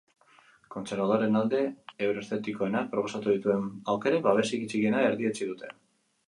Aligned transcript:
Kontserbadoreen 0.75 1.37
alde 1.41 1.59
euroeszeptikoenak 2.07 2.89
proposatu 2.95 3.35
dituen 3.37 3.69
aukerek 3.95 4.25
babesik 4.31 4.67
txikiena 4.73 5.05
erdietsi 5.13 5.51
dute. 5.53 5.71